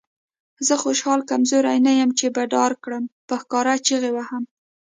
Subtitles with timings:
[0.67, 3.03] زه خوشحال کمزوری نه یم چې به ډار کړم.
[3.27, 4.43] په ښکاره چیغې وهم.